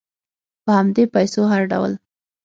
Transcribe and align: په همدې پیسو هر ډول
په 0.63 0.71
همدې 0.79 1.03
پیسو 1.13 1.41
هر 1.51 1.61
ډول 1.71 1.91